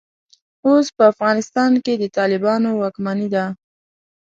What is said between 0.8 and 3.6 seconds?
په افغانستان کې د طالبانو واکمني ده.